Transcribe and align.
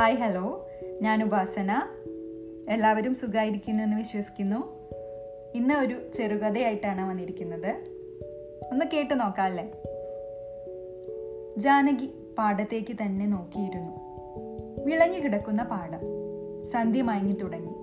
Hi 0.00 0.16
hello. 0.16 0.68
ഞാൻ 1.02 1.22
ഉപാസന. 1.22 1.82
എല്ലാവരും 2.68 3.14
സുഖമായിരിക്കുന്നു 3.14 3.82
എന്ന് 3.82 3.96
വിശ്വസിക്കുന്നു. 3.96 4.88
ഇന്ന് 5.54 5.74
ഒരു 5.74 6.08
ചെറുകഥയായിട്ടാണ് 6.14 7.10
വന്നിരിക്കുന്നത്. 7.10 7.74
ഒന്ന് 8.72 8.84
കേട്ട് 8.92 9.20
നോക്കാം 9.20 9.44
അല്ലേ? 9.44 9.72
ജാനകി 11.56 12.06
പാടത്തേക്ക് 12.38 12.96
തന്നെ 13.02 13.26
നോക്കിയിരുന്നു. 13.26 13.96
വിളഞ്ഞു 14.84 15.18
കിടക്കുന്ന 15.18 15.62
പാടം 15.62 16.00
സന്ധ്യ 16.66 17.02
മയങ്ങി 17.02 17.32
തുടങ്ങി. 17.32 17.74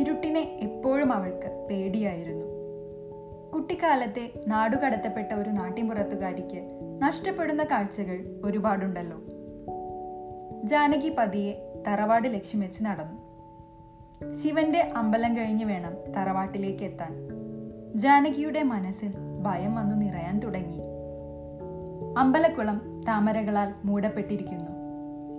ഇരുട്ടിനെ 0.00 0.40
എപ്പോഴും 0.40 1.12
അവൾക്ക് 1.12 1.66
പേടിയായിരുന്നു. 1.70 2.46
കുട്ടിക്കാലത്തെ 3.54 4.30
നാടുകടത്തപ്പെട്ട 4.48 5.32
ഒരു 5.32 5.50
നാട്ടിൻപുറത്തുകാരിക്ക് 5.50 6.68
നഷ്ടപ്പെടുന്ന 7.02 7.62
കാഴ്ചകൾ 7.64 8.40
ഒരുപാടുണ്ടല്ലോ. 8.44 9.20
ജാനകി 10.64 11.12
പതിയെ 11.18 11.82
തറവാട് 11.88 12.28
ലക്ഷ്യം 12.28 12.60
വെച്ച് 12.60 12.84
നടന്നു. 12.84 13.24
ശിവന്റെ 14.32 14.92
അമ്പലം 14.96 15.36
കഴിഞ്ഞ് 15.36 15.64
വേണം 15.64 16.12
തറവാട്ടിലേക്ക് 16.12 16.84
എത്താൻ. 16.84 17.14
ജാനകിയുടെ 17.98 18.62
മനസ്സിൽ 18.62 19.12
ഭയം 19.42 19.74
വന്നു 19.74 19.96
നിറയാൻ 19.96 20.38
തുടങ്ങി. 20.38 20.82
അമ്പലക്കുളം 22.18 23.02
താമരകളാൽ 23.08 23.74
മൂടപ്പെട്ടിരിക്കുന്നു. 23.84 24.70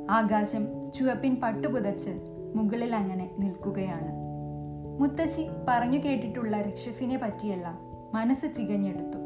ആകാശം 0.10 0.92
ചുവപ്പിൻ 0.92 1.36
പട്ടുപുതച്ച് 1.36 2.10
മുകളിൽ 2.56 2.96
അങ്ങനെ 2.96 3.32
നിൽക്കുകയാണ്. 3.40 4.12
മുത്തശ്ശി 5.02 5.48
പറഞ്ഞു 5.68 5.98
കേട്ടിട്ടുള്ള 5.98 6.62
രക്ഷസിനെ 6.62 7.18
പറ്റിയെല്ലാം 7.18 7.80
മനസ്സ് 8.14 8.58
ചികഞ്ഞെടുത്തു. 8.58 9.18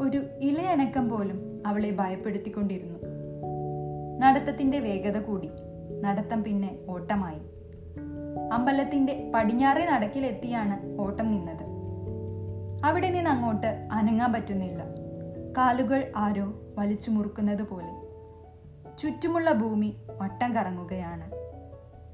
ഒരു 0.00 0.22
ഇലയനക്കം 0.40 1.08
പോലും 1.08 1.62
അവളെ 1.66 1.90
ഭയപ്പെടുത്തിക്കൊണ്ടിരുന്നു. 1.90 3.09
നടത്തത്തിന്റെ 4.20 4.78
വേഗത 4.78 5.20
കൂടി. 5.20 5.50
നടത്തം 6.00 6.42
പിന്നെ 6.42 6.78
ഓട്ടമായി. 6.88 7.40
അമ്പലത്തിന്റെ 8.52 9.32
പടിഞ്ഞാറേ 9.34 9.86
നടക്കിലെത്തിയാണ് 9.86 11.00
ഓട്ടം 11.00 11.28
നിന്നത്. 11.28 11.70
അവിടെ 12.84 13.10
നിന്ന് 13.10 13.30
അങ്ങോട്ട് 13.30 13.88
അനങ്ങാൻ 13.92 14.32
പറ്റുന്നില്ല. 14.32 14.84
കാലുകൾ 15.58 16.12
ആരോ 16.16 16.52
വലിച്ചു 16.78 17.10
മുറുക്കുന്നത് 17.10 17.62
പോലെ. 17.62 18.10
ചുറ്റുമുള്ള 18.98 19.52
ഭൂമി 19.52 19.96
വട്ടം 20.20 20.54
കറങ്ങുകയാണ്. 20.54 21.30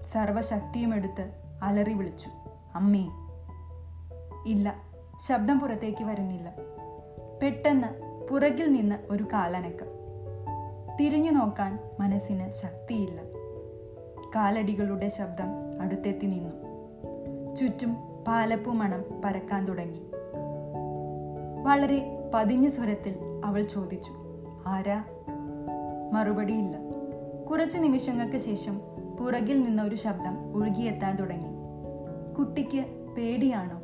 സർവശക്തിയുമെടുത്ത് 0.04 1.32
അലറി 1.62 1.92
വിളിച്ചു 1.92 2.28
അമ്മേ. 2.74 3.08
ഇല്ല 4.46 4.74
ശബ്ദം 5.28 5.60
പുറത്തേക്ക് 5.60 6.04
വരുന്നില്ല. 6.04 6.54
പെട്ടെന്ന് 7.42 7.88
പുറകിൽ 8.26 8.72
നിന്ന് 8.72 8.94
ഒരു 9.10 9.24
കാലനക്കം. 9.32 9.95
തിരിഞ്ഞു 11.00 11.30
നോക്കാൻ 11.30 11.78
മനസ്സിന് 12.00 12.50
ശക്തിയില്ല. 12.50 13.20
കാലടികളുടെ 14.36 15.08
ശബ്ദം 15.08 15.46
അടുത്തെത്തി 15.80 16.26
നിന്നു. 16.26 16.66
ചുറ്റും 17.54 17.96
പാലപ്പുമണം 18.28 19.04
പരക്കാൻ 19.24 19.64
തുടങ്ങി. 19.64 20.02
വളരെ 21.62 22.30
പതിഞ്ഞ 22.34 22.68
സ്വരത്തിൽ 22.68 23.16
അവൾ 23.44 23.62
ചോദിച്ചു 23.62 24.12
ആരാ? 24.66 25.04
മറുപടിയില്ല. 26.12 26.76
കുറച്ചു 27.50 27.78
നിമിഷങ്ങൾക്ക് 27.78 28.36
ശേഷം 28.36 28.78
പുറകിൽ 29.20 29.60
നിന്ന 29.60 29.82
ഒരു 29.82 29.94
ശബ്ദം 29.94 30.56
ഒഴുകിയെത്താൻ 30.56 31.16
തുടങ്ങി. 31.16 31.48
കുട്ടിക്ക് 32.34 32.86
പേടിയാണോ? 33.16 33.82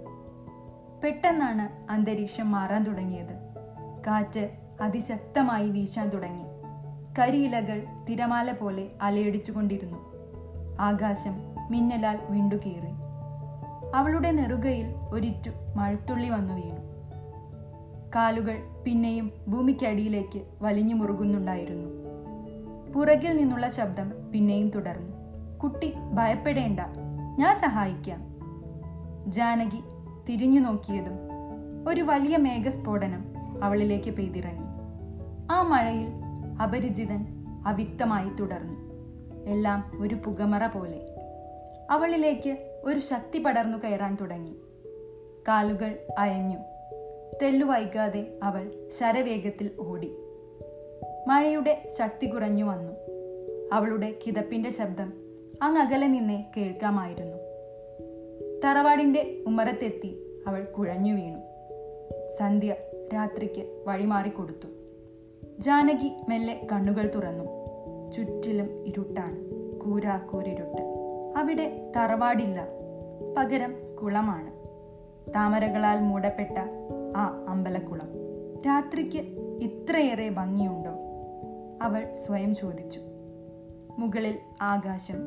പെട്ടെന്നാണ് 1.04 1.92
അന്തരീക്ഷം 1.92 2.52
മാറാൻ 2.52 2.84
തുടങ്ങിയത്. 2.84 3.54
കാറ്റ് 4.06 4.50
അതിശക്തമായി 4.80 5.68
വീശാൻ 5.68 6.08
തുടങ്ങി. 6.08 6.61
കരിയിലകൾ 7.18 7.82
തിരമാല 8.08 8.52
പോലെ 8.52 8.88
അലയടിച്ചുകൊണ്ടിരുന്നു. 9.02 9.98
ആകാശം 10.80 11.34
മിന്നലാൽ 11.70 12.18
വീണ്ടു 12.30 12.54
കീറി 12.54 12.92
അവളുടെ 13.94 14.30
നെറുകയിൽ 14.30 14.94
ഒരിറ്റു 15.10 15.50
മഴത്തുള്ളി 15.76 16.28
വന്നു 16.28 16.54
വീണു. 16.54 16.92
കാലുകൾ 18.16 18.56
പിന്നെയും 18.84 19.32
ഭൂമിക്കടിയിലേക്ക് 19.48 20.42
വലിഞ്ഞു 20.62 20.94
മുറുകുന്നുണ്ടായിരുന്നു. 20.94 21.88
പുറകിൽ 22.92 23.36
നിന്നുള്ള 23.36 23.68
ശബ്ദം 23.68 24.12
പിന്നെയും 24.32 24.68
തുടർന്നു. 24.68 25.12
കുട്ടി 25.58 25.94
ഭയപ്പെടേണ്ട. 26.12 26.80
ഞാൻ 27.38 27.60
സഹായിക്കാം. 27.60 28.32
ജാനകി 29.30 29.82
തിരിഞ്ഞു 30.28 30.60
നോക്കിയതും 30.60 31.18
ഒരു 31.88 32.00
വലിയ 32.00 32.36
മേഘസ്ഫോടനം 32.36 33.24
അവളിലേക്ക് 33.62 34.10
പെയ്തിറങ്ങി. 34.10 34.66
ആ 35.50 35.62
മഴയിൽ 35.62 36.21
അപരിചിതൻ 36.62 37.26
അവ്യക്തമായി 37.66 38.28
തുടർന്നു. 38.28 38.92
എല്ലാം 39.50 40.02
ഒരു 40.02 40.14
പുകമറ 40.14 40.66
പോലെ. 40.66 41.00
അവളിലേക്ക് 41.90 42.80
ഒരു 42.84 43.00
ശക്തി 43.00 43.42
പടർന്നു 43.42 43.78
കയറാൻ 43.78 44.16
തുടങ്ങി. 44.20 44.56
കാലുകൾ 45.48 45.98
അയഞ്ഞു. 46.18 46.56
തെല്ലു 47.42 47.64
വൈകാതെ 47.64 48.38
അവൾ 48.42 48.88
ശരവേഗത്തിൽ 48.98 49.70
ഓടി. 49.78 50.16
മഴയുടെ 51.28 51.88
ശക്തി 51.98 52.26
കുറഞ്ഞു 52.26 52.64
വന്നു. 52.64 52.92
അവളുടെ 53.72 54.18
കിതപ്പിന്റെ 54.26 54.70
ശബ്ദം 54.70 55.12
അങ്ങകലെ 55.62 56.06
നിന്നേ 56.06 56.44
കേൾക്കാമായിരുന്നു. 56.56 57.36
തറവാടിന്റെ 58.64 59.44
ഉമ്മറത്തെത്തി 59.46 60.42
അവൾ 60.46 60.64
കുഴഞ്ഞു 60.64 61.14
വീണു. 61.14 61.38
സന്ധ്യ 62.38 62.74
രാത്രിക്ക് 63.14 63.84
വഴിമാറിക്കൊടുത്തു 63.86 64.81
ജാനകി 65.62 66.16
മെല്ലെ 66.28 66.66
കണ്ണുകൾ 66.72 67.10
തുറന്നു. 67.14 67.44
ചുറ്റിലും 68.12 68.84
ഇരുട്ടാണ്. 68.86 69.38
കൂരാക്കൂരിരുട്ട്. 69.78 70.82
അവിടെ 71.36 71.92
തറവാടില്ല. 71.96 72.66
പകരം 73.38 73.74
കുളമാണ്. 74.02 74.50
താമരകളാൽ 75.34 76.00
മൂടപ്പെട്ട 76.00 76.58
ആ 77.16 77.44
അമ്പലക്കുളം. 77.48 78.08
രാത്രിക്ക് 78.66 79.18
ഇത്രയേറെ 79.62 80.28
ഭംഗിയുണ്ടോ? 80.28 80.90
അവൾ 81.82 82.12
സ്വയം 82.12 82.54
ചോദിച്ചു. 82.54 83.00
മുകളിൽ 83.98 84.38
ആകാശം 84.62 85.18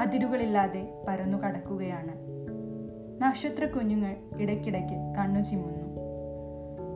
അതിരുകളില്ലാതെ 0.00 1.02
പരന്നു 1.08 1.38
കടക്കുകയാണ് 1.38 2.12
നക്ഷത്ര 3.22 3.66
കുഞ്ഞുങ്ങൾ 3.66 4.16
ഇടയ്ക്കിടയ്ക്ക് 4.38 4.94
കണ്ണു 4.94 5.40
ചിമ്മുന്നു 5.40 6.00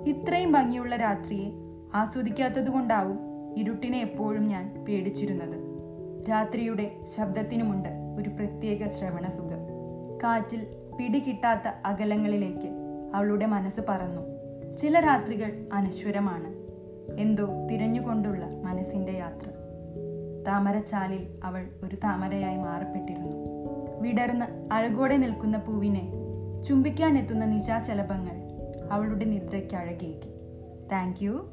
ഇത്രയും 0.07 0.53
ഭംഗിയുള്ള 0.53 0.97
രാത്രിയെ 0.97 1.72
ആസ്വദിക്കാത്തതുകൊണ്ടാവും 1.95 3.19
ഇരുട്ടിനെ 3.57 3.99
എപ്പോഴും 3.99 4.49
ഞാൻ 4.49 4.85
പേടിച്ചിരുന്നത്. 4.89 5.73
രാത്രിയുടെ 6.31 6.97
ശബ്ദത്തിനുമുണ്ട് 7.17 7.89
ഒരു 8.19 8.29
പ്രത്യേക 8.29 8.89
ശ്രവണസുഖം 8.89 9.59
കാറ്റിൽ 10.25 10.67
പിടികിട്ടാത്ത 10.99 11.69
അകലങ്ങളിലേക്ക് 11.85 12.69
അവളുടെ 13.15 13.47
മനസ്സ് 13.47 13.81
പറന്നു. 13.89 14.23
ചില 14.77 15.01
രാത്രികൾ 15.01 15.69
അനശ്വരമാണ്. 15.73 16.55
എന്തോ 17.21 17.49
തിരഞ്ഞുകൊണ്ടുള്ള 17.71 18.47
മനസ്സിന്റെ 18.47 19.13
യാത്ര. 19.13 19.49
താമരച്ചാലിൽ 20.47 21.41
അവൾ 21.45 21.67
ഒരു 21.83 21.97
താമരയായി 21.97 22.57
മാറപ്പെട്ടിരുന്നു. 22.57 23.37
വിടർന്ന് 24.01 24.75
അഴകോടെ 24.75 25.17
നിൽക്കുന്ന 25.17 25.59
പൂവിനെ 25.59 26.13
ചുംബിക്കാനെത്തുന്ന 26.63 27.45
നിശാചലഭങ്ങൾ 27.45 28.43
അവളുടെ 28.93 29.25
നിദ്രയ്ക്ക് 29.25 29.75
അഴകേക്കി 29.75 30.31
താങ്ക് 30.93 31.25
യു. 31.25 31.49